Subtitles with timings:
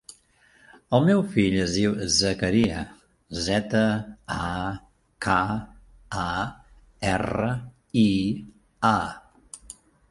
[0.97, 2.79] El meu fill es diu Zakaria:
[3.49, 3.83] zeta,
[4.37, 4.49] a,
[5.27, 5.39] ca,
[6.25, 6.29] a,
[7.15, 7.55] erra,
[8.09, 8.11] i,
[8.97, 8.99] a.